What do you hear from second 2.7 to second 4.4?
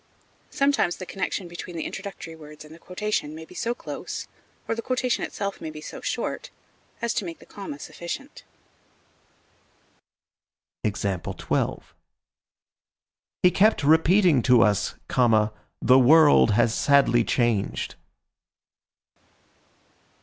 the quotation may be so close,